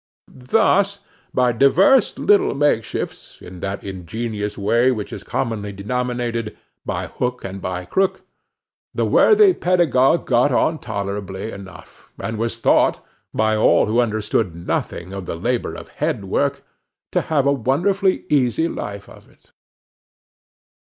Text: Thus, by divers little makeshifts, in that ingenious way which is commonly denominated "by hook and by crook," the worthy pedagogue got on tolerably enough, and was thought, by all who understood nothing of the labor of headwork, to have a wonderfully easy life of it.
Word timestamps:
Thus, 0.49 0.97
by 1.31 1.51
divers 1.51 2.17
little 2.17 2.55
makeshifts, 2.55 3.39
in 3.39 3.59
that 3.59 3.83
ingenious 3.83 4.57
way 4.57 4.91
which 4.91 5.13
is 5.13 5.23
commonly 5.23 5.71
denominated 5.71 6.57
"by 6.83 7.05
hook 7.05 7.43
and 7.45 7.61
by 7.61 7.85
crook," 7.85 8.23
the 8.95 9.05
worthy 9.05 9.53
pedagogue 9.53 10.25
got 10.25 10.51
on 10.51 10.79
tolerably 10.79 11.51
enough, 11.51 12.11
and 12.19 12.39
was 12.39 12.57
thought, 12.57 13.05
by 13.31 13.55
all 13.55 13.85
who 13.85 13.99
understood 14.01 14.55
nothing 14.55 15.13
of 15.13 15.27
the 15.27 15.35
labor 15.35 15.75
of 15.75 15.89
headwork, 15.89 16.63
to 17.11 17.21
have 17.21 17.45
a 17.45 17.53
wonderfully 17.53 18.25
easy 18.27 18.67
life 18.67 19.07
of 19.07 19.29
it. 19.29 19.51